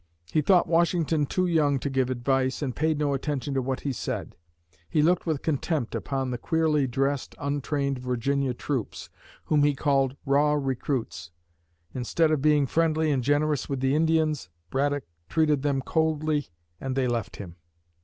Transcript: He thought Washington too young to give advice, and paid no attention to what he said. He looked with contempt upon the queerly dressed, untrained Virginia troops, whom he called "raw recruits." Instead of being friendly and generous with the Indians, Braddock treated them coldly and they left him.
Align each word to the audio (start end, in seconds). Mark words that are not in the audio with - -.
He 0.31 0.41
thought 0.41 0.65
Washington 0.65 1.27
too 1.27 1.45
young 1.45 1.77
to 1.77 1.87
give 1.87 2.09
advice, 2.09 2.63
and 2.63 2.75
paid 2.75 2.97
no 2.97 3.13
attention 3.13 3.53
to 3.53 3.61
what 3.61 3.81
he 3.81 3.93
said. 3.93 4.35
He 4.89 5.03
looked 5.03 5.27
with 5.27 5.43
contempt 5.43 5.93
upon 5.93 6.31
the 6.31 6.39
queerly 6.39 6.87
dressed, 6.87 7.35
untrained 7.37 7.99
Virginia 7.99 8.55
troops, 8.55 9.11
whom 9.45 9.61
he 9.61 9.75
called 9.75 10.15
"raw 10.25 10.53
recruits." 10.53 11.29
Instead 11.93 12.31
of 12.31 12.41
being 12.41 12.65
friendly 12.65 13.11
and 13.11 13.23
generous 13.23 13.69
with 13.69 13.79
the 13.79 13.93
Indians, 13.93 14.49
Braddock 14.71 15.03
treated 15.29 15.61
them 15.61 15.83
coldly 15.83 16.47
and 16.79 16.95
they 16.95 17.07
left 17.07 17.35
him. 17.35 17.57